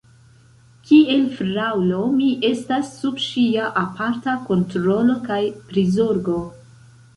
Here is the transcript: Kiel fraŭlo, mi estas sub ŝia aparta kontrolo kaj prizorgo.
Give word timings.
Kiel 0.85 1.19
fraŭlo, 1.35 1.99
mi 2.15 2.29
estas 2.49 2.89
sub 3.03 3.21
ŝia 3.27 3.69
aparta 3.83 4.35
kontrolo 4.49 5.21
kaj 5.31 5.41
prizorgo. 5.71 6.43